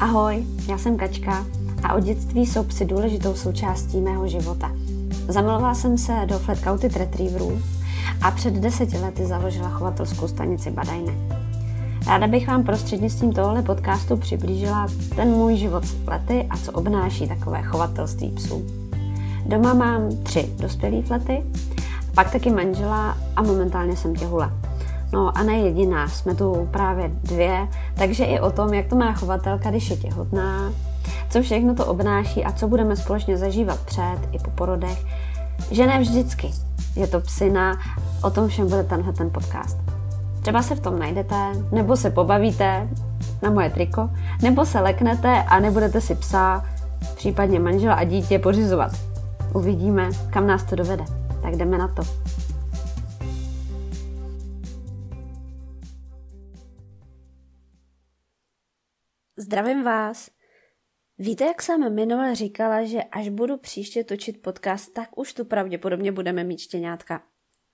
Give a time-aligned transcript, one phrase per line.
[0.00, 1.46] Ahoj, já jsem Kačka
[1.82, 4.72] a od dětství jsou psy důležitou součástí mého života.
[5.28, 7.62] Zamilovala jsem se do flatcoated retrieverů
[8.22, 11.12] a před deseti lety založila chovatelskou stanici Badajne.
[12.06, 14.86] Ráda bych vám prostřednictvím tohohle podcastu přiblížila
[15.16, 18.62] ten můj život s flety a co obnáší takové chovatelství psů.
[19.46, 21.42] Doma mám tři dospělé flety,
[22.14, 24.52] pak taky manžela a momentálně jsem těhula.
[25.14, 29.12] No a ne jediná, jsme tu právě dvě, takže i o tom, jak to má
[29.12, 30.72] chovatelka, když je těhotná,
[31.30, 35.04] co všechno to obnáší a co budeme společně zažívat před i po porodech,
[35.70, 36.50] že ne vždycky
[36.96, 37.78] je to psina,
[38.22, 39.78] o tom všem bude tenhle ten podcast.
[40.42, 42.88] Třeba se v tom najdete, nebo se pobavíte
[43.42, 44.10] na moje triko,
[44.42, 46.64] nebo se leknete a nebudete si psa,
[47.16, 48.92] případně manžela a dítě pořizovat.
[49.52, 51.04] Uvidíme, kam nás to dovede.
[51.42, 52.02] Tak jdeme na to.
[59.36, 60.30] Zdravím vás.
[61.18, 66.12] Víte, jak jsem minule říkala, že až budu příště točit podcast, tak už tu pravděpodobně
[66.12, 67.22] budeme mít štěňátka.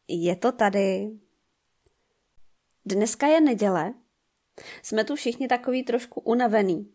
[0.08, 1.10] Je to tady.
[2.86, 3.94] Dneska je neděle.
[4.82, 6.92] Jsme tu všichni takový trošku unavený.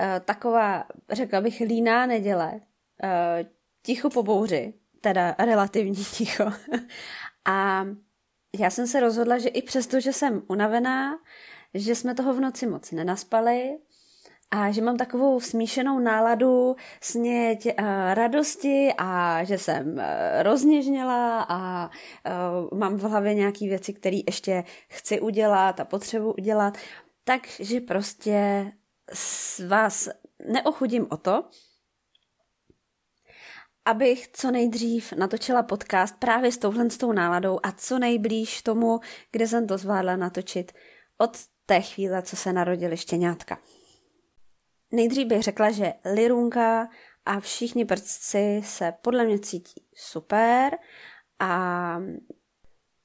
[0.00, 2.60] E, taková, řekla bych, líná neděle.
[3.02, 3.46] E,
[3.82, 4.74] ticho po bouři.
[5.00, 6.44] Teda relativní ticho.
[7.44, 7.86] A
[8.58, 11.18] já jsem se rozhodla, že i přesto, že jsem unavená,
[11.74, 13.78] že jsme toho v noci moc nenaspali
[14.50, 20.02] a že mám takovou smíšenou náladu sněť uh, radosti a že jsem uh,
[20.42, 21.90] rozněžněla a
[22.70, 26.78] uh, mám v hlavě nějaké věci, které ještě chci udělat a potřebuji udělat,
[27.24, 28.72] takže prostě
[29.12, 30.08] s vás
[30.48, 31.44] neochudím o to,
[33.84, 39.00] abych co nejdřív natočila podcast právě s touhle s tou náladou a co nejblíž tomu,
[39.32, 40.72] kde jsem to zvládla natočit.
[41.18, 41.36] Od
[41.70, 43.58] té chvíle, co se narodili štěňátka.
[44.92, 46.88] Nejdřív bych řekla, že Lirunka
[47.26, 50.78] a všichni prstci se podle mě cítí super
[51.38, 52.02] a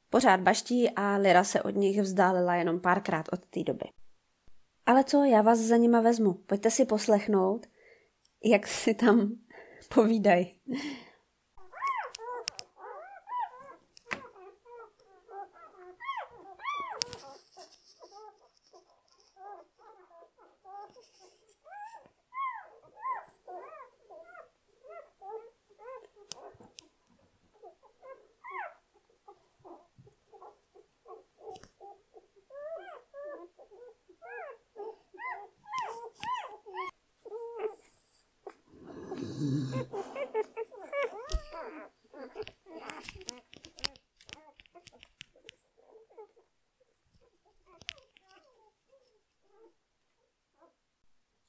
[0.09, 3.85] pořád baští a Lira se od nich vzdálila jenom párkrát od té doby.
[4.85, 6.33] Ale co, já vás za nima vezmu.
[6.33, 7.65] Pojďte si poslechnout,
[8.43, 9.31] jak si tam
[9.93, 10.59] povídají.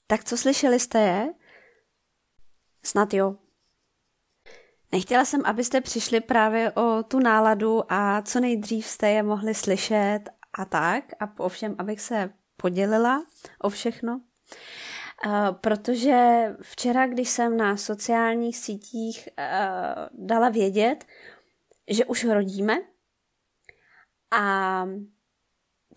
[0.07, 1.35] Tak co slyšeli jste je?
[2.83, 3.37] Snad jo.
[4.93, 10.21] Nechtěla jsem, abyste přišli právě o tu náladu a co nejdřív jste je mohli slyšet
[10.59, 11.05] a tak.
[11.21, 13.27] A ovšem, abych se podělila
[13.61, 14.21] o všechno.
[15.27, 21.05] Uh, protože včera, když jsem na sociálních sítích uh, dala vědět,
[21.89, 22.79] že už rodíme
[24.31, 24.87] a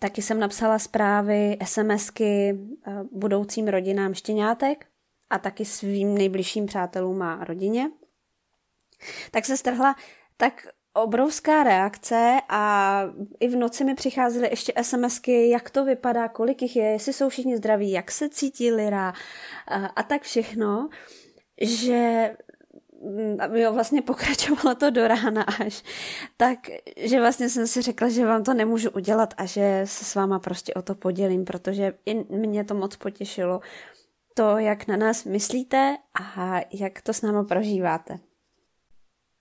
[0.02, 4.86] Taky jsem napsala zprávy, SMSky eh, budoucím rodinám štěňátek
[5.30, 7.90] a taky svým nejbližším přátelům a rodině.
[9.30, 9.96] Tak se strhla
[10.36, 13.02] tak obrovská reakce a
[13.40, 17.28] i v noci mi přicházely ještě SMSky, jak to vypadá, kolik jich je, jestli jsou
[17.28, 19.12] všichni zdraví, jak se cítí Lira
[19.68, 20.88] a, a tak všechno,
[21.60, 22.30] že
[23.54, 25.82] jo, vlastně pokračovalo to do rána až,
[26.36, 26.58] tak,
[26.96, 30.38] že vlastně jsem si řekla, že vám to nemůžu udělat a že se s váma
[30.38, 33.60] prostě o to podělím, protože i mě to moc potěšilo,
[34.34, 38.18] to, jak na nás myslíte a jak to s náma prožíváte.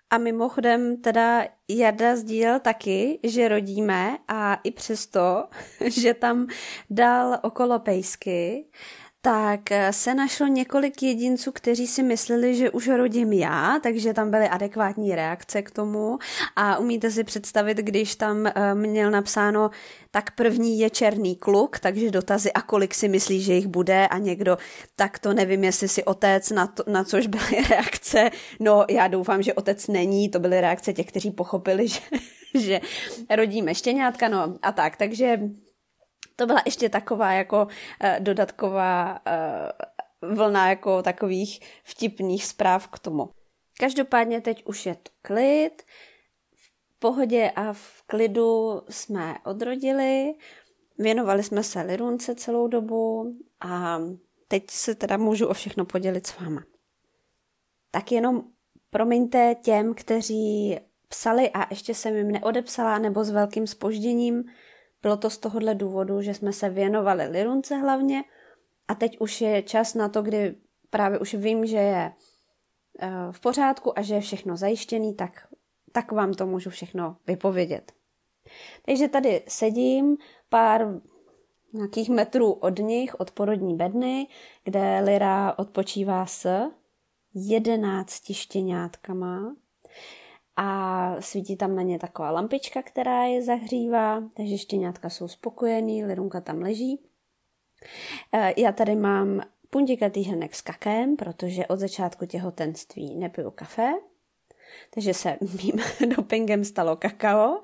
[0.09, 5.47] A mimochodem teda Jarda sdílel taky, že rodíme a i přesto,
[5.87, 6.47] že tam
[6.89, 8.65] dal okolo pejsky,
[9.21, 14.31] tak eh, se našlo několik jedinců, kteří si mysleli, že už rodím já, takže tam
[14.31, 16.19] byly adekvátní reakce k tomu.
[16.55, 19.69] A umíte si představit, když tam eh, měl napsáno,
[20.11, 24.07] tak první je černý kluk, takže dotazy a kolik si myslí, že jich bude?
[24.07, 24.57] A někdo,
[24.95, 28.29] tak to nevím, jestli si otec, na, to, na což byly reakce,
[28.59, 31.99] no já doufám, že otec není, to byly reakce těch, kteří pochopili, že,
[32.59, 32.81] že
[33.29, 35.39] rodíme štěňátka, no a tak, takže
[36.39, 37.69] to byla ještě taková jako uh,
[38.19, 39.19] dodatková
[40.21, 43.29] uh, vlna jako takových vtipných zpráv k tomu.
[43.79, 45.83] Každopádně teď už je to klid,
[46.55, 50.33] v pohodě a v klidu jsme odrodili,
[50.97, 53.99] věnovali jsme se Lirunce celou dobu a
[54.47, 56.63] teď se teda můžu o všechno podělit s váma.
[57.91, 58.43] Tak jenom
[58.89, 64.43] promiňte těm, kteří psali a ještě jsem jim neodepsala nebo s velkým spožděním.
[65.01, 68.23] Bylo to z tohohle důvodu, že jsme se věnovali Lirunce hlavně
[68.87, 70.55] a teď už je čas na to, kdy
[70.89, 72.11] právě už vím, že je
[72.99, 75.47] eh, v pořádku a že je všechno zajištěný, tak,
[75.91, 77.91] tak vám to můžu všechno vypovědět.
[78.85, 80.17] Takže tady sedím
[80.49, 81.01] pár
[81.73, 84.27] nějakých metrů od nich, od porodní bedny,
[84.63, 86.61] kde Lira odpočívá s
[87.33, 89.55] jedenácti štěňátkama
[90.61, 96.41] a svítí tam na ně taková lampička, která je zahřívá, takže štěňátka jsou spokojený, Lirunka
[96.41, 96.99] tam leží.
[98.33, 103.91] E, já tady mám puntikatý hrnek s kakem, protože od začátku těhotenství nepiju kafe,
[104.93, 107.61] takže se mým dopingem stalo kakao.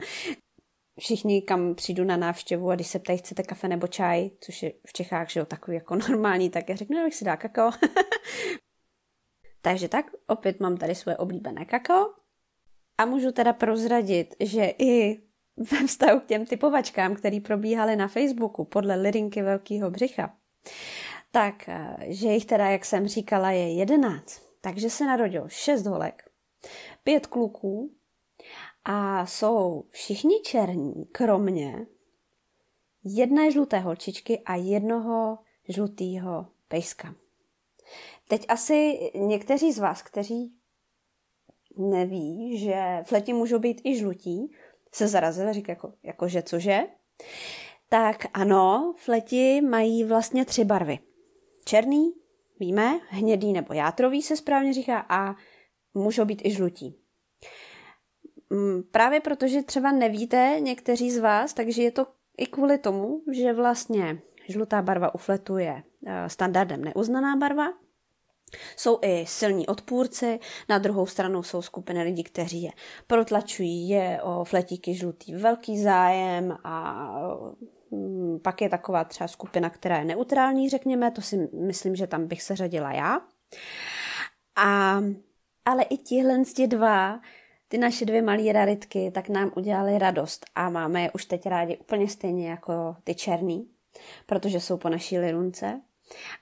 [0.99, 4.73] Všichni, kam přijdu na návštěvu a když se ptají, chcete kafe nebo čaj, což je
[4.87, 7.71] v Čechách, že jo, takový jako normální, tak já řeknu, abych si dá kakao.
[9.61, 12.24] Takže tak, opět mám tady svoje oblíbené kakao.
[12.97, 15.21] A můžu teda prozradit, že i
[15.57, 20.35] ve vztahu k těm typovačkám, které probíhaly na Facebooku podle Lirinky Velkého břicha,
[21.31, 24.41] tak, eh, že jich teda, jak jsem říkala, je jedenáct.
[24.61, 26.29] Takže se narodilo šest holek,
[27.03, 27.91] pět kluků
[28.85, 31.85] a jsou všichni černí, kromě
[33.03, 35.37] jedné žluté holčičky a jednoho
[35.69, 37.15] žlutého pejska.
[38.27, 40.53] Teď asi někteří z vás, kteří
[41.77, 44.51] neví, že fleti můžou být i žlutí,
[44.91, 46.83] se zarazili, říká jako, jako že cože?
[47.89, 50.99] Tak ano, fleti mají vlastně tři barvy.
[51.65, 52.13] Černý,
[52.59, 55.35] víme, hnědý nebo játrový se správně říká a
[55.93, 56.95] můžou být i žlutí.
[58.49, 62.07] Mm, právě protože třeba nevíte někteří z vás, takže je to
[62.37, 67.73] i kvůli tomu, že vlastně žlutá barva u fletu je eh, standardem neuznaná barva,
[68.77, 70.39] jsou i silní odpůrci,
[70.69, 72.71] na druhou stranu jsou skupiny lidí, kteří je
[73.07, 77.05] protlačují, je o fletíky žlutý velký zájem a
[77.91, 82.27] mm, pak je taková třeba skupina, která je neutrální, řekněme, to si myslím, že tam
[82.27, 83.21] bych se řadila já.
[84.55, 85.01] A,
[85.65, 87.19] ale i tihle dva,
[87.67, 91.77] ty naše dvě malé raritky, tak nám udělali radost a máme je už teď rádi
[91.77, 93.69] úplně stejně jako ty černý,
[94.25, 95.81] protože jsou po naší lirunce.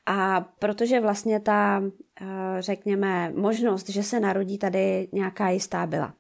[0.05, 1.83] A protože vlastně ta,
[2.21, 2.25] eh,
[2.59, 6.13] řekněme, možnost, že se narodí tady nějaká jistá byla.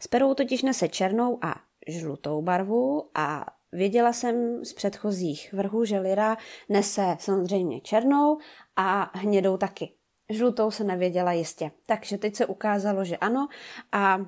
[0.00, 1.54] S perou totiž nese černou a
[1.88, 6.36] žlutou barvu a věděla jsem z předchozích vrhů, že Lira
[6.68, 8.38] nese samozřejmě černou
[8.76, 9.92] a hnědou taky.
[10.30, 11.70] Žlutou se nevěděla jistě.
[11.86, 13.48] Takže teď se ukázalo, že ano
[13.92, 14.18] a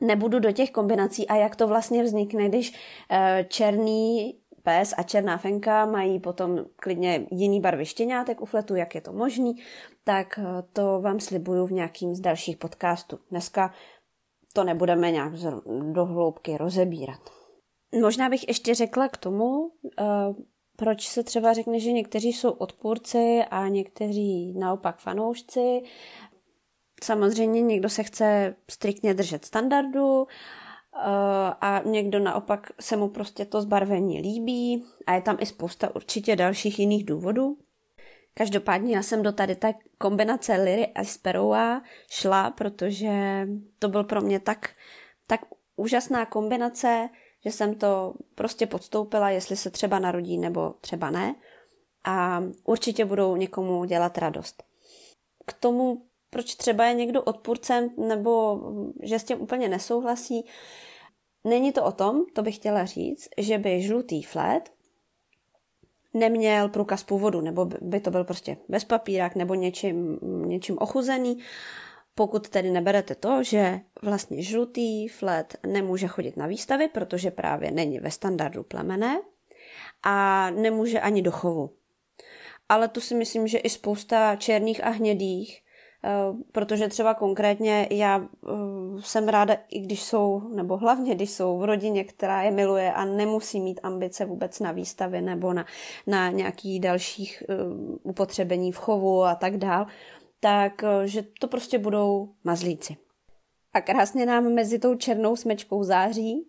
[0.00, 2.72] nebudu do těch kombinací a jak to vlastně vznikne, když
[3.10, 8.94] eh, černý pes a černá fenka mají potom klidně jiný barvy štěňátek u fletu, jak
[8.94, 9.54] je to možný,
[10.04, 13.18] tak eh, to vám slibuju v nějakým z dalších podcastů.
[13.30, 13.74] Dneska
[14.52, 15.32] to nebudeme nějak
[15.92, 17.20] do hloubky rozebírat.
[18.00, 19.70] Možná bych ještě řekla k tomu,
[20.00, 20.04] eh,
[20.76, 25.82] proč se třeba řekne, že někteří jsou odpůrci a někteří naopak fanoušci.
[27.02, 30.26] Samozřejmě někdo se chce striktně držet standardu,
[31.60, 36.36] a někdo naopak se mu prostě to zbarvení líbí a je tam i spousta určitě
[36.36, 37.58] dalších jiných důvodů.
[38.34, 43.46] Každopádně já jsem do tady té kombinace Liry a Sparrowa šla, protože
[43.78, 44.70] to byl pro mě tak,
[45.26, 45.40] tak
[45.76, 47.08] úžasná kombinace,
[47.44, 51.34] že jsem to prostě podstoupila, jestli se třeba narodí nebo třeba ne.
[52.04, 54.62] A určitě budou někomu dělat radost.
[55.46, 58.60] K tomu, proč třeba je někdo odpůrcem nebo
[59.02, 60.44] že s tím úplně nesouhlasí,
[61.44, 64.72] Není to o tom, to bych chtěla říct, že by žlutý flet
[66.14, 71.38] neměl průkaz původu, nebo by to byl prostě bez papírák nebo něčím, něčím ochuzený,
[72.14, 77.98] pokud tedy neberete to, že vlastně žlutý flet nemůže chodit na výstavy, protože právě není
[77.98, 79.20] ve standardu plemené
[80.02, 81.70] a nemůže ani do chovu.
[82.68, 85.62] Ale tu si myslím, že i spousta černých a hnědých
[86.52, 88.48] protože třeba konkrétně já eh,
[89.00, 93.04] jsem ráda, i když jsou, nebo hlavně když jsou v rodině, která je miluje a
[93.04, 95.66] nemusí mít ambice vůbec na výstavy nebo na,
[96.06, 97.54] na nějakých dalších eh,
[98.02, 99.86] upotřebení v chovu a tak dál,
[100.40, 102.96] tak že to prostě budou mazlíci.
[103.72, 106.46] A krásně nám mezi tou černou smečkou září.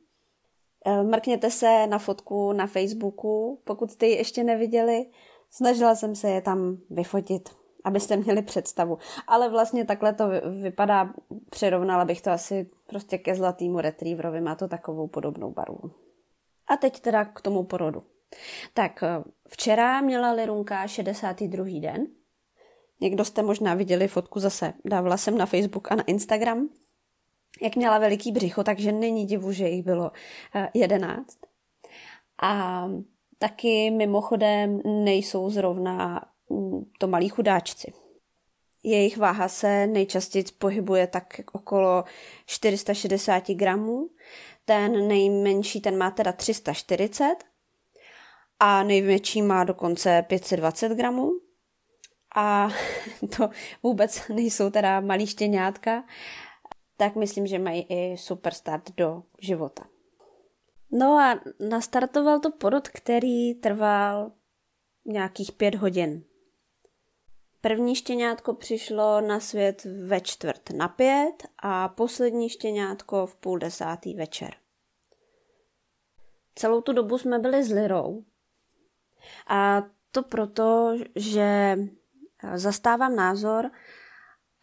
[1.04, 5.06] Mrkněte se na fotku na Facebooku, pokud jste ji ještě neviděli.
[5.50, 7.50] Snažila jsem se je tam vyfotit
[7.84, 8.98] abyste měli představu.
[9.28, 10.24] Ale vlastně takhle to
[10.62, 11.14] vypadá,
[11.50, 15.92] přirovnala bych to asi prostě ke zlatýmu retrieverovi, má to takovou podobnou barvu.
[16.68, 18.04] A teď teda k tomu porodu.
[18.74, 21.66] Tak eh, včera měla Lirunka 62.
[21.80, 22.08] den.
[23.02, 26.70] Někdo jste možná viděli fotku zase, dávala jsem na Facebook a na Instagram,
[27.62, 30.12] jak měla veliký břicho, takže není divu, že jich bylo
[30.74, 31.38] 11.
[31.44, 31.48] Eh,
[32.42, 32.88] a
[33.38, 36.31] taky mimochodem nejsou zrovna
[36.98, 37.94] to malí chudáčci.
[38.84, 42.04] Jejich váha se nejčastěji pohybuje tak okolo
[42.46, 44.10] 460 gramů.
[44.66, 47.36] Ten nejmenší, ten má teda 340
[48.60, 51.32] a největší má dokonce 520 gramů.
[52.36, 52.70] A
[53.38, 53.50] to
[53.84, 56.04] vůbec nejsou teda malí štěňátka,
[56.98, 59.84] tak myslím, že mají i super start do života.
[60.92, 61.40] No a
[61.70, 64.32] nastartoval to porod, který trval
[65.06, 66.24] nějakých pět hodin.
[67.62, 74.14] První štěňátko přišlo na svět ve čtvrt na pět a poslední štěňátko v půl desátý
[74.14, 74.54] večer.
[76.56, 78.24] Celou tu dobu jsme byli s Lirou.
[79.48, 81.78] A to proto, že
[82.56, 83.72] zastávám názor,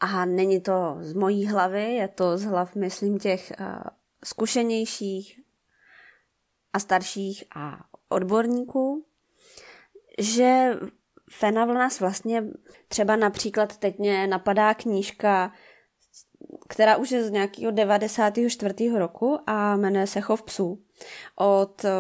[0.01, 3.53] a není to z mojí hlavy, je to z hlav, myslím, těch
[4.25, 5.41] zkušenějších
[6.73, 9.07] a starších a odborníků,
[10.19, 10.71] že
[11.31, 12.45] Fena v nás vlastně
[12.89, 15.53] třeba například teď mě napadá knížka,
[16.69, 18.99] která už je z nějakého 94.
[18.99, 20.83] roku a jmenuje se Chov psů
[21.37, 21.91] od eh,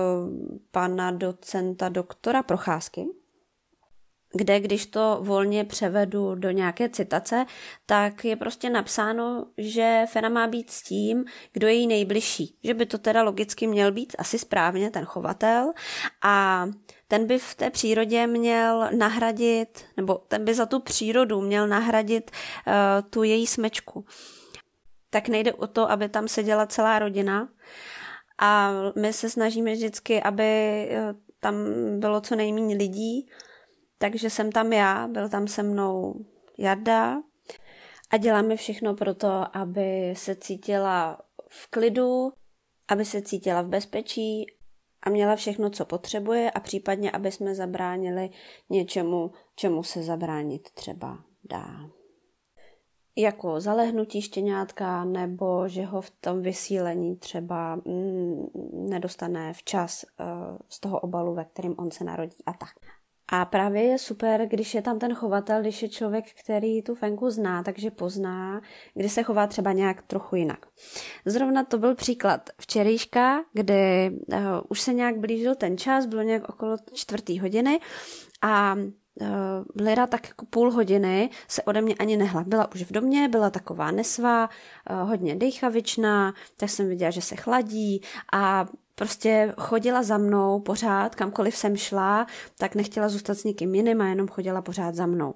[0.70, 3.06] pana docenta doktora Procházky
[4.32, 7.46] kde když to volně převedu do nějaké citace,
[7.86, 12.58] tak je prostě napsáno, že Fena má být s tím, kdo je jí nejbližší.
[12.64, 15.72] Že by to teda logicky měl být asi správně ten chovatel
[16.22, 16.66] a
[17.08, 22.30] ten by v té přírodě měl nahradit, nebo ten by za tu přírodu měl nahradit
[22.30, 22.72] uh,
[23.10, 24.04] tu její smečku.
[25.10, 27.48] Tak nejde o to, aby tam seděla celá rodina
[28.38, 30.44] a my se snažíme vždycky, aby
[30.90, 31.54] eh, tam
[31.98, 33.28] bylo co nejméně lidí,
[33.98, 36.14] takže jsem tam já, byl tam se mnou
[36.58, 37.16] Jarda
[38.10, 42.32] a děláme všechno pro to, aby se cítila v klidu,
[42.88, 44.46] aby se cítila v bezpečí
[45.02, 48.30] a měla všechno, co potřebuje a případně, aby jsme zabránili
[48.70, 51.90] něčemu, čemu se zabránit třeba dá.
[53.16, 60.80] Jako zalehnutí štěňátka nebo že ho v tom vysílení třeba mm, nedostane včas uh, z
[60.80, 62.97] toho obalu, ve kterém on se narodí a tak.
[63.28, 67.30] A právě je super, když je tam ten chovatel, když je člověk, který tu fenku
[67.30, 68.60] zná, takže pozná,
[68.94, 70.66] kdy se chová třeba nějak trochu jinak.
[71.24, 76.48] Zrovna to byl příklad včerejška, kdy uh, už se nějak blížil ten čas, bylo nějak
[76.48, 77.80] okolo čtvrtý hodiny
[78.42, 79.28] a uh,
[79.80, 82.44] Lira tak jako půl hodiny se ode mě ani nehla.
[82.46, 84.48] Byla už v domě, byla taková nesvá,
[84.90, 88.66] uh, hodně dejchavičná, tak jsem viděla, že se chladí a
[88.98, 92.26] prostě chodila za mnou pořád, kamkoliv jsem šla,
[92.58, 95.34] tak nechtěla zůstat s nikým jiným a jenom chodila pořád za mnou.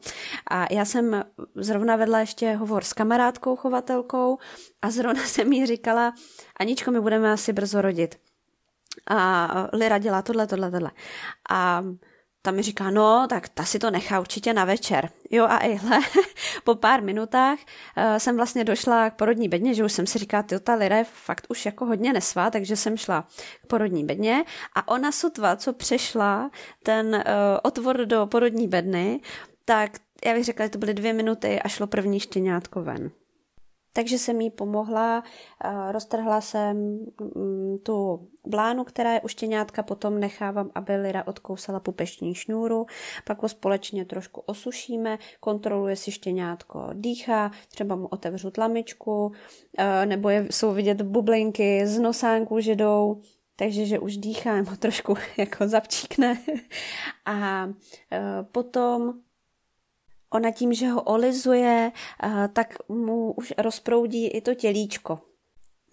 [0.50, 4.38] A já jsem zrovna vedla ještě hovor s kamarádkou, chovatelkou
[4.82, 6.14] a zrovna jsem jí říkala,
[6.60, 8.14] Aničko, my budeme asi brzo rodit.
[9.10, 10.90] A Lira dělá tohle, tohle, tohle.
[11.50, 11.84] A
[12.42, 15.10] ta mi říká, no, tak ta si to nechá určitě na večer.
[15.30, 15.98] Jo a ejhle,
[16.64, 20.42] po pár minutách uh, jsem vlastně došla k porodní bedně, že už jsem si říkala,
[20.42, 23.28] ty ta Lira je fakt už jako hodně nesvá, takže jsem šla
[23.62, 24.44] k porodní bedně
[24.74, 26.50] a ona sotva, co přešla
[26.82, 27.22] ten uh,
[27.62, 29.20] otvor do porodní bedny,
[29.64, 33.10] tak já bych řekla, že to byly dvě minuty a šlo první štěňátko ven.
[33.92, 35.22] Takže jsem jí pomohla,
[35.90, 36.76] roztrhla jsem
[37.36, 42.86] mm, tu blánu, která je u štěňátka, potom nechávám, aby Lira odkousala pupeční šňůru,
[43.24, 49.32] pak ho společně trošku osušíme, kontroluje si štěňátko dýchá, třeba mu otevřu tlamičku,
[50.04, 53.20] nebo je, jsou vidět bublinky z nosánku, že jdou,
[53.56, 56.38] takže že už dýchá, nebo trošku jako zapčíkne.
[57.26, 57.68] A
[58.52, 59.14] potom
[60.34, 65.20] ona tím, že ho olizuje, eh, tak mu už rozproudí i to tělíčko.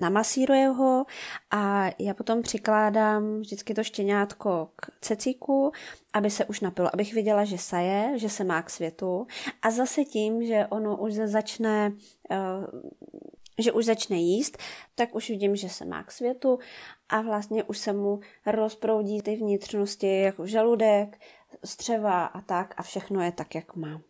[0.01, 1.05] Namasíruje ho
[1.51, 5.71] a já potom přikládám vždycky to štěňátko k cecíku,
[6.13, 9.27] aby se už napilo, abych viděla, že saje, že se má k světu
[9.61, 11.91] a zase tím, že ono už začne
[12.31, 12.37] eh,
[13.59, 14.57] že už začne jíst,
[14.95, 16.59] tak už vidím, že se má k světu
[17.09, 21.19] a vlastně už se mu rozproudí ty vnitřnosti, jako žaludek,
[21.65, 24.01] střeva a tak a všechno je tak, jak má.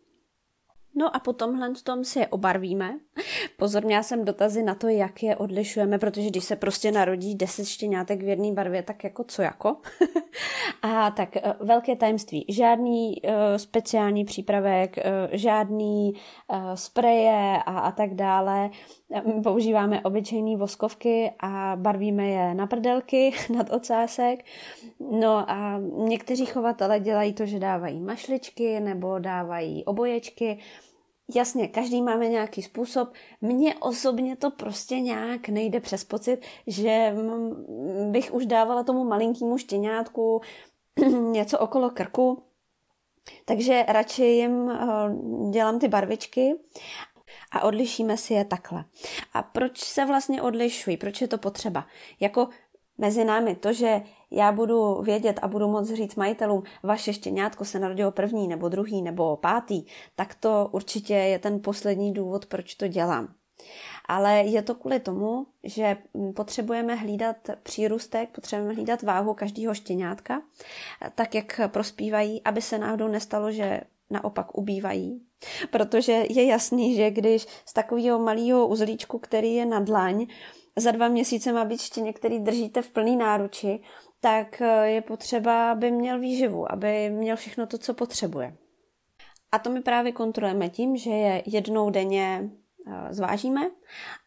[0.99, 2.99] No a po tomhle tom si je obarvíme.
[3.57, 7.67] Pozor, měla jsem dotazy na to, jak je odlišujeme, protože když se prostě narodí deset
[7.67, 9.77] štěňátek v jedné barvě, tak jako co jako.
[10.81, 12.45] A tak eh, velké tajemství.
[12.49, 18.69] Žádný uh, speciální přípravek, uh, žádný uh, spreje a, a tak dále.
[19.25, 24.45] My používáme obyčejné voskovky a barvíme je na prdelky, nad ocásek.
[24.99, 30.57] No a někteří chovatele dělají to, že dávají mašličky nebo dávají oboječky.
[31.35, 33.13] Jasně, každý máme nějaký způsob.
[33.41, 37.15] Mně osobně to prostě nějak nejde přes pocit, že
[38.11, 40.41] bych už dávala tomu malinkému štěňátku
[41.31, 42.43] něco okolo krku,
[43.45, 44.85] takže radši jim eh,
[45.51, 46.53] dělám ty barvičky
[47.51, 48.85] a odlišíme si je takhle.
[49.33, 50.97] A proč se vlastně odlišují?
[50.97, 51.87] Proč je to potřeba?
[52.19, 52.47] Jako
[52.99, 54.01] mezi námi to, že
[54.31, 59.01] já budu vědět a budu moct říct majitelům, vaše štěňátko se narodilo první nebo druhý
[59.01, 63.33] nebo pátý, tak to určitě je ten poslední důvod, proč to dělám.
[64.05, 65.97] Ale je to kvůli tomu, že
[66.35, 70.41] potřebujeme hlídat přírůstek, potřebujeme hlídat váhu každého štěňátka,
[71.15, 75.21] tak jak prospívají, aby se náhodou nestalo, že naopak ubývají.
[75.71, 80.27] Protože je jasný, že když z takového malého uzlíčku, který je na dlaň,
[80.79, 83.79] za dva měsíce má být štěně, který držíte v plný náruči,
[84.19, 88.57] tak eh, je potřeba, aby měl výživu, aby měl všechno to, co potřebuje.
[89.51, 92.49] A to my právě kontrolujeme tím, že je jednou denně
[92.87, 93.61] eh, zvážíme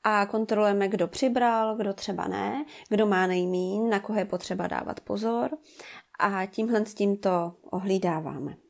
[0.05, 5.01] a kontrolujeme, kdo přibral, kdo třeba ne, kdo má nejmín, na koho je potřeba dávat
[5.01, 5.51] pozor
[6.19, 8.62] a tímhle s tím to ohlídáváme.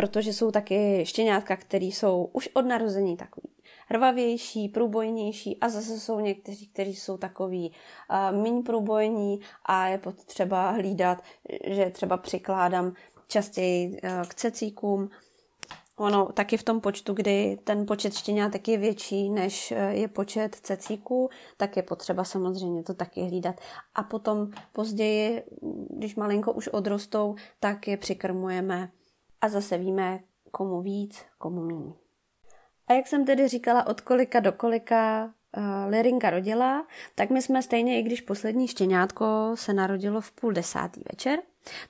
[0.00, 3.48] Protože jsou taky štěňátka, které jsou už od narození takový
[3.86, 7.72] hrvavější, průbojnější a zase jsou někteří, kteří jsou takový
[8.10, 11.22] uh, méně průbojní a je potřeba hlídat,
[11.66, 12.92] že třeba přikládám
[13.28, 15.10] častěji uh, k cecíkům.
[15.96, 21.30] Ono taky v tom počtu, kdy ten počet štěňátek je větší, než je počet cecíků,
[21.56, 23.60] tak je potřeba samozřejmě to taky hlídat.
[23.94, 25.42] A potom později,
[25.90, 28.90] když malinko už odrostou, tak je přikrmujeme
[29.40, 30.20] a zase víme,
[30.50, 31.92] komu víc, komu méně.
[32.88, 35.24] A jak jsem tedy říkala, od kolika do kolika
[35.56, 40.52] uh, Lirinka rodila, tak my jsme stejně, i když poslední štěňátko se narodilo v půl
[40.52, 41.38] desátý večer,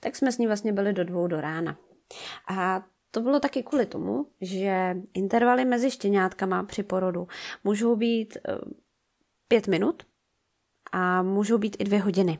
[0.00, 1.76] tak jsme s ní vlastně byli do dvou do rána.
[2.48, 7.28] A to bylo taky kvůli tomu, že intervaly mezi štěňátkama při porodu
[7.64, 8.72] můžou být uh,
[9.48, 10.02] pět minut
[10.92, 12.38] a můžou být i dvě hodiny.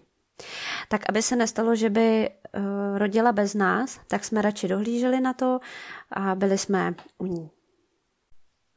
[0.88, 5.32] Tak aby se nestalo, že by uh, rodila bez nás, tak jsme radši dohlíželi na
[5.32, 5.60] to
[6.12, 7.50] a byli jsme u ní.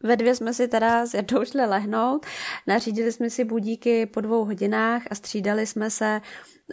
[0.06, 2.26] Ve dvě jsme si teda s Jardou šli lehnout,
[2.68, 6.22] nařídili jsme si budíky po dvou hodinách a střídali jsme se,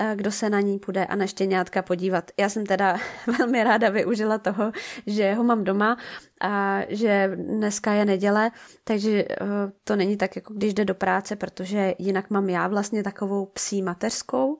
[0.01, 2.31] eh, kdo se na ní půjde a na štěňátka podívat.
[2.37, 2.99] Já jsem teda
[3.39, 4.73] velmi ráda využila toho,
[5.07, 5.97] že ho mám doma
[6.41, 8.51] a že dneska je neděle,
[8.85, 9.37] takže eh,
[9.85, 13.83] to není tak, jako když jde do práce, protože jinak mám já vlastně takovou psí
[13.83, 14.59] mateřskou,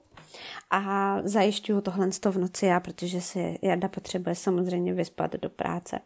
[0.71, 5.99] a zajišťuju tohle v noci já, protože si Jarda potřebuje samozřejmě vyspat do práce.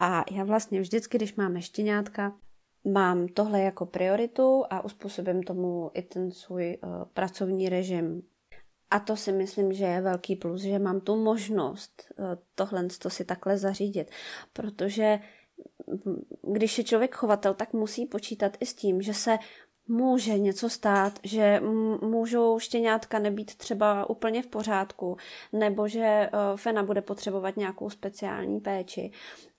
[0.00, 2.32] A já vlastně vždycky, když máme štěňátka,
[2.84, 8.22] mám tohle jako prioritu a uspůsobím tomu i ten svůj uh, pracovní režim.
[8.90, 13.10] A to si myslím, že je velký plus, že mám tu možnost uh, tohle to
[13.10, 14.10] si takhle zařídit,
[14.52, 15.18] protože
[16.06, 19.38] hm, když je člověk chovatel, tak musí počítat i s tím, že se
[19.88, 21.60] může něco stát, že
[22.02, 25.16] můžou štěňátka nebýt třeba úplně v pořádku,
[25.52, 29.10] nebo že eh, Fena bude potřebovat nějakou speciální péči.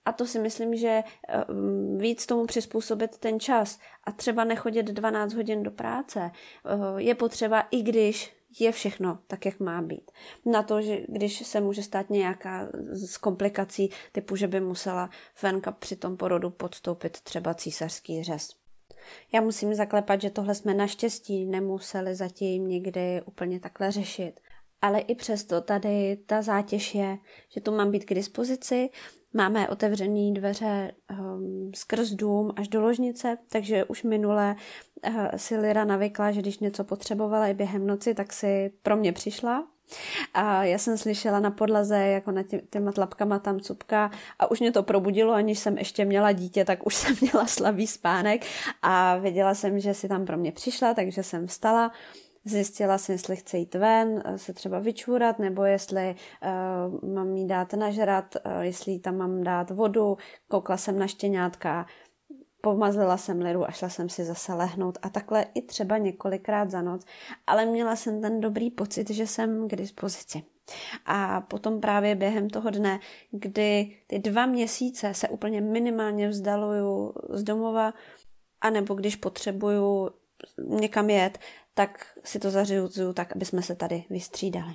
[0.04, 1.44] A to si myslím, že eh,
[1.96, 7.60] víc tomu přizpůsobit ten čas a třeba nechodit 12 hodin do práce eh, je potřeba,
[7.70, 10.10] i když je všechno tak, jak má být.
[10.46, 15.72] Na to, že když se může stát nějaká z komplikací, typu, že by musela Fenka
[15.72, 18.63] při tom porodu podstoupit třeba císařský řez.
[19.32, 24.40] Já musím zaklepat, že tohle jsme naštěstí nemuseli zatím někdy úplně takhle řešit.
[24.82, 28.90] Ale i přesto tady ta zátěž je, že tu mám být k dispozici,
[29.32, 34.56] máme otevřené dveře um, skrz dům až do ložnice, takže už minule
[35.08, 39.12] uh, si Lira navykla, že když něco potřebovala i během noci, tak si pro mě
[39.12, 39.73] přišla
[40.34, 44.60] a já jsem slyšela na podlaze, jako na tě, těma tlapkama tam cupka a už
[44.60, 48.46] mě to probudilo, aniž jsem ještě měla dítě, tak už jsem měla slabý spánek
[48.82, 51.92] a věděla jsem, že si tam pro mě přišla, takže jsem vstala.
[52.46, 56.14] Zjistila jsem, jestli chce jít ven, se třeba vyčůrat, nebo jestli
[57.02, 60.16] uh, mám jí dát nažrat, uh, jestli tam mám dát vodu.
[60.48, 61.86] Koukla jsem na štěňátka,
[62.64, 66.82] pomazlila jsem liru a šla jsem si zase lehnout a takhle i třeba několikrát za
[66.82, 67.04] noc,
[67.46, 70.42] ale měla jsem ten dobrý pocit, že jsem k dispozici.
[71.06, 73.00] A potom právě během toho dne,
[73.30, 77.94] kdy ty dva měsíce se úplně minimálně vzdaluju z domova,
[78.60, 80.10] anebo když potřebuju
[80.58, 81.38] někam jet,
[81.74, 84.74] tak si to zařizuju tak, aby jsme se tady vystřídali.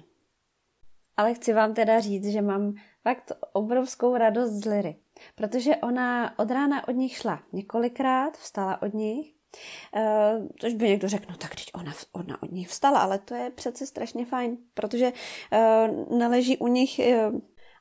[1.17, 4.95] Ale chci vám teda říct, že mám fakt obrovskou radost z Liry,
[5.35, 9.39] protože ona od rána od nich šla několikrát, vstala od nich,
[9.95, 13.35] Uh, což by někdo řekl, no tak teď ona, ona od nich vstala, ale to
[13.35, 15.13] je přece strašně fajn, protože
[15.51, 17.39] uh, neleží u nich uh,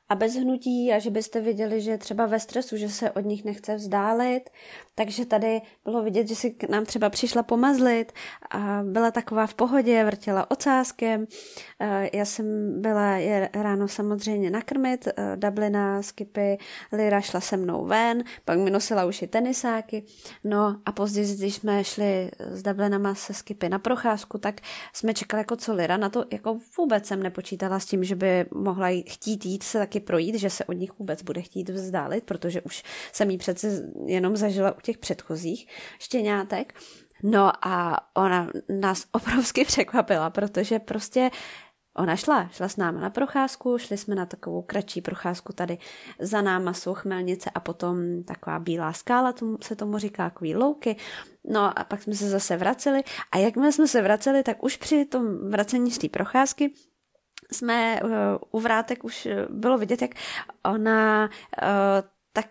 [0.09, 3.45] a bez hnutí a že byste viděli, že třeba ve stresu, že se od nich
[3.45, 4.49] nechce vzdálit,
[4.95, 8.11] takže tady bylo vidět, že si k nám třeba přišla pomazlit
[8.49, 11.25] a byla taková v pohodě, vrtěla ocáskem.
[11.79, 12.45] Eh, já jsem
[12.81, 16.57] byla je ráno samozřejmě nakrmit, eh, Dublina, Skipy,
[16.91, 20.03] Lira šla se mnou ven, pak mi nosila už i tenisáky.
[20.43, 24.61] No a později, když jsme šli s Dublinama se Skipy na procházku, tak
[24.93, 25.97] jsme čekali jako co Lira.
[25.97, 29.98] Na to jako vůbec jsem nepočítala s tím, že by mohla chtít jít se taky
[29.99, 32.83] projít, že se od nich vůbec bude chtít vzdálit, protože už
[33.13, 35.67] jsem jí přece jenom zažila u těch předchozích
[35.99, 36.73] štěňátek.
[37.23, 41.31] No a ona nás obrovsky překvapila, protože prostě
[41.99, 45.77] Ona šla, šla s náma na procházku, šli jsme na takovou kratší procházku tady
[46.19, 50.95] za náma jsou chmelnice a potom taková bílá skála, tomu se tomu říká, takový louky.
[51.45, 55.05] No a pak jsme se zase vraceli a jakmile jsme se vraceli, tak už při
[55.05, 56.73] tom vracení z té procházky
[57.51, 58.09] jsme uh,
[58.51, 60.11] u vrátek už bylo vidět, jak
[60.63, 62.49] ona uh, tak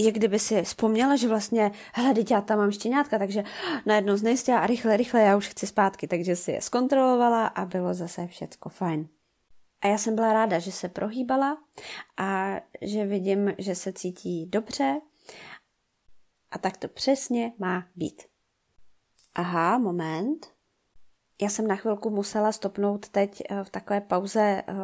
[0.00, 3.44] jak kdyby si vzpomněla, že vlastně, hele, teď já tam mám štěňátka, takže
[3.86, 7.94] najednou znejistila a rychle, rychle, já už chci zpátky, takže si je zkontrolovala a bylo
[7.94, 9.08] zase všecko fajn.
[9.80, 11.58] A já jsem byla ráda, že se prohýbala
[12.16, 15.00] a že vidím, že se cítí dobře
[16.50, 18.22] a tak to přesně má být.
[19.34, 20.55] Aha, moment
[21.42, 24.74] já jsem na chvilku musela stopnout teď eh, v takové pauze eh,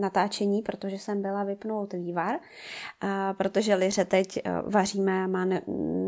[0.00, 2.38] natáčení, protože jsem byla vypnout vývar,
[3.38, 5.44] protože liře teď eh, vaříme, má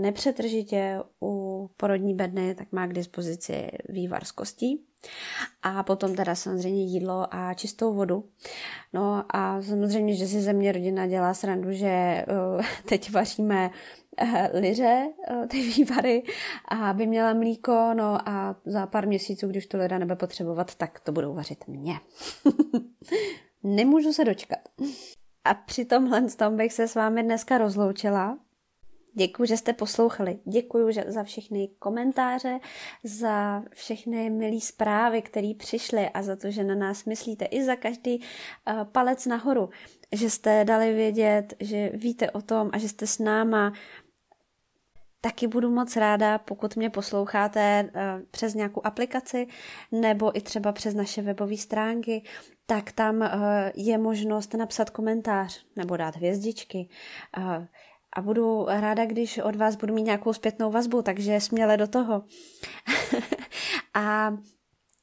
[0.01, 4.88] nepřetržitě u porodní bedny, tak má k dispozici vývar z kostí.
[5.63, 8.25] A potom teda samozřejmě jídlo a čistou vodu.
[8.93, 12.25] No a samozřejmě, že si ze mě rodina dělá srandu, že
[12.85, 13.71] teď vaříme
[14.21, 16.23] Eh, liře, eh, ty vývary
[16.69, 21.01] a aby měla mlíko, no a za pár měsíců, když to lida nebude potřebovat, tak
[21.01, 22.01] to budou vařit mě.
[23.63, 24.59] Nemůžu se dočkat.
[25.45, 28.39] A při tomhle tom bych se s vámi dneska rozloučila.
[29.18, 30.38] Děkuji, že jste poslouchali.
[30.44, 32.59] Děkuji za všechny komentáře,
[33.04, 37.44] za všechny milé zprávy, které přišly a za to, že na nás myslíte.
[37.44, 39.70] I za každý uh, palec nahoru,
[40.12, 43.72] že jste dali vědět, že víte o tom a že jste s náma
[45.20, 47.61] taky budu moc ráda, pokud mě posloucháte
[47.94, 49.46] eh, přes nějakou aplikaci
[49.92, 52.22] nebo i třeba přes naše webové stránky,
[52.66, 53.28] tak tam eh,
[53.74, 56.88] je možnost napsat komentář nebo dát hvězdičky.
[57.38, 57.68] Eh,
[58.18, 62.22] a budu ráda, když od vás budu mít nějakou zpětnou vazbu, takže směle do toho.
[63.94, 64.33] a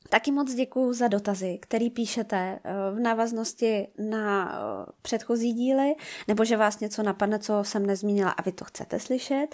[0.10, 5.96] Taky moc děkuji za dotazy, který píšete eh, v návaznosti na eh, předchozí díly,
[6.28, 9.48] nebo že vás něco napadne, co jsem nezmínila a vy to chcete slyšet.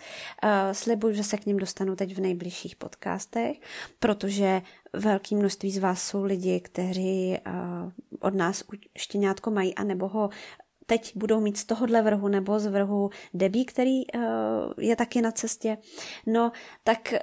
[0.44, 3.58] Eh, slibuju, že se k ním dostanu teď v nejbližších podcastech,
[4.00, 4.62] protože
[4.94, 7.38] velké množství z vás jsou lidi, kteří
[8.20, 8.64] od nás
[8.98, 10.30] štěňátko mají a nebo ho
[10.92, 14.02] teď budou mít z tohohle vrhu nebo z vrhu debí, který
[14.78, 15.78] je taky na cestě.
[16.28, 16.52] No,
[16.84, 17.14] tak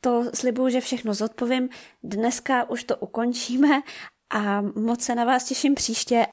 [0.00, 1.68] to slibuju, že všechno zodpovím.
[2.02, 3.82] Dneska už to ukončíme
[4.30, 6.26] a moc se na vás těším příště.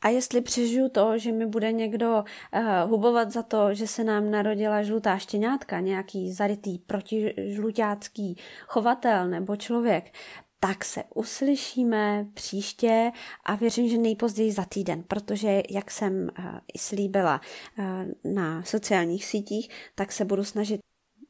[0.00, 4.30] A jestli přežiju to, že mi bude někdo uh, hubovat za to, že se nám
[4.30, 10.12] narodila žlutá štěňátka, nějaký zarytý protižlutácký chovatel nebo člověk,
[10.60, 13.12] tak se uslyšíme příště
[13.44, 17.40] a věřím, že nejpozději za týden, protože jak jsem uh, i slíbila
[17.78, 17.84] uh,
[18.32, 20.80] na sociálních sítích, tak se budu snažit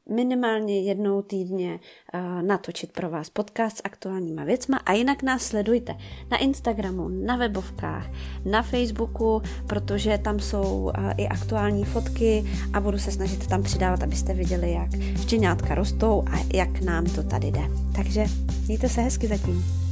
[0.09, 1.79] minimálně jednou týdně
[2.13, 5.95] uh, natočit pro vás podcast s aktuálníma věcma a jinak nás sledujte
[6.31, 8.09] na Instagramu, na webovkách,
[8.45, 14.03] na Facebooku, protože tam jsou uh, i aktuální fotky a budu se snažit tam přidávat,
[14.03, 14.89] abyste viděli, jak
[15.21, 17.61] štěňátka rostou a jak nám to tady jde.
[17.95, 18.25] Takže
[18.67, 19.86] mějte se hezky zatím.